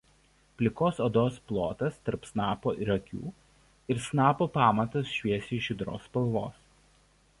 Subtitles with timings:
[0.59, 3.21] Plikos odos plotas tarp snapo ir akių
[3.95, 6.61] ir snapo pamatas šviesiai žydros spalvos.